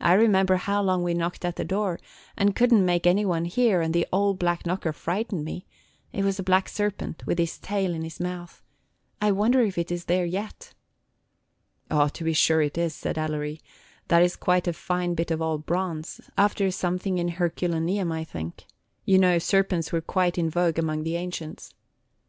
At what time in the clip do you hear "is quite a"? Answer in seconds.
14.24-14.72